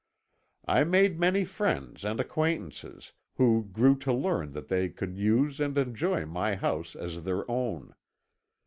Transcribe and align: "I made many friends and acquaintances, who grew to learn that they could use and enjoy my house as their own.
"I 0.67 0.83
made 0.83 1.19
many 1.19 1.45
friends 1.45 2.03
and 2.03 2.19
acquaintances, 2.19 3.11
who 3.35 3.69
grew 3.71 3.95
to 3.99 4.11
learn 4.11 4.49
that 4.53 4.67
they 4.67 4.89
could 4.89 5.15
use 5.15 5.59
and 5.59 5.77
enjoy 5.77 6.25
my 6.25 6.55
house 6.55 6.95
as 6.95 7.21
their 7.23 7.45
own. 7.47 7.93